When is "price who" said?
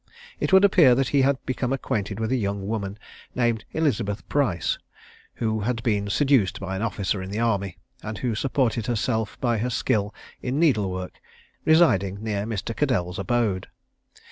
4.27-5.59